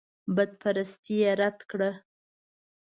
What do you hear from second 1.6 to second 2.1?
کړه.